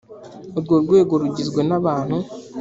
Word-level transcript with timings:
urwo 0.57 0.75
rwego 0.83 1.13
rugizwe 1.21 1.61
n 1.69 1.71
abantu 1.79 2.17